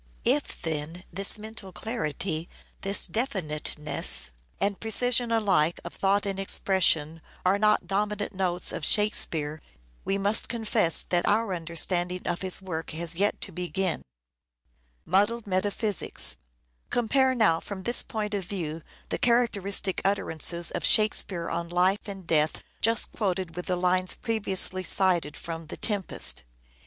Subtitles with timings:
[0.25, 2.49] If, then, this mental clarity,
[2.81, 9.61] this definiteness and precision alike of thought and expression, are not dominant notes of" Shakespeare,"
[10.03, 14.01] we must confess that our understanding of his work has yet to begin.
[15.07, 15.41] Compare
[17.35, 22.07] now from this point of view the character Muddled istic utterances of Shakespeare on life
[22.07, 23.19] and death just meta J physics.
[23.45, 26.43] quoted with the lines previously cited from" The Tempest."